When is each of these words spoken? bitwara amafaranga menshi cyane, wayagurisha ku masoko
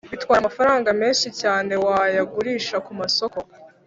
bitwara 0.11 0.39
amafaranga 0.41 0.89
menshi 1.01 1.27
cyane, 1.41 1.73
wayagurisha 1.85 2.75
ku 2.85 2.91
masoko 2.99 3.39